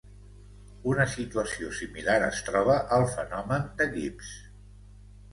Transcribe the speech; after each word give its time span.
Una 0.91 1.03
situació 1.15 1.67
similar 1.79 2.15
es 2.27 2.39
troba 2.47 2.77
al 2.97 3.05
fenomen 3.11 3.67
de 3.83 3.87
Gibbs. 3.93 4.33